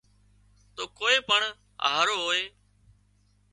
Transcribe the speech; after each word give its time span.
تو 0.75 0.83
ڪوئي 0.99 1.17
پڻ 1.29 1.41
هاهرو 1.85 2.15
هوئي 2.25 2.43